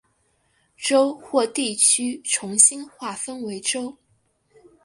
[0.79, 3.95] 州或地区重新划分为州。